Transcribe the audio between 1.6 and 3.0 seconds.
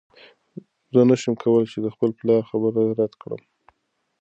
چې د خپل پلار خبره